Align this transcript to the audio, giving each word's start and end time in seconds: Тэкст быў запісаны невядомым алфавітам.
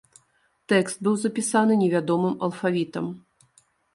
Тэкст 0.71 0.97
быў 1.07 1.15
запісаны 1.25 1.77
невядомым 1.83 2.33
алфавітам. 2.47 3.05